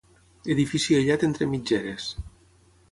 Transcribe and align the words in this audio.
Edifici 0.53 0.97
aïllat 1.01 1.27
entre 1.29 1.51
mitgeres. 1.53 2.11